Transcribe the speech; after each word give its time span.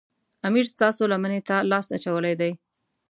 امیر 0.47 0.65
ستاسو 0.73 1.01
لمنې 1.11 1.41
ته 1.47 1.55
لاس 1.71 1.87
اچولی 1.97 2.33
دی. 2.41 2.51